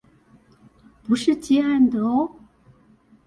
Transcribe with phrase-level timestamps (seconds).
[1.03, 2.33] 不是接案的喔